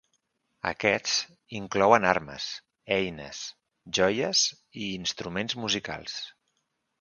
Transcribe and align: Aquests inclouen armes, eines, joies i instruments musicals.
Aquests 0.69 1.17
inclouen 1.59 2.07
armes, 2.11 2.47
eines, 2.95 3.43
joies 3.99 4.43
i 4.55 4.89
instruments 5.03 5.59
musicals. 5.67 6.19